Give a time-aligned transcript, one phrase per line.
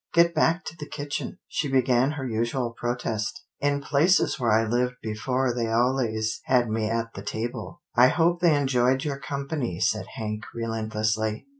[0.15, 4.95] Get back to the kitchen." She began her usual protest." In places where I lived
[5.05, 10.07] afore they allays had me at the table."" I hope they enjoyed your company," said
[10.15, 11.45] Hank relentlessly.